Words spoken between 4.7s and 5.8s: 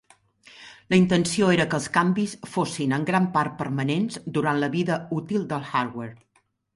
vida útil del